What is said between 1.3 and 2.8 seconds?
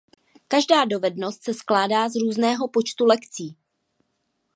se skládá z různého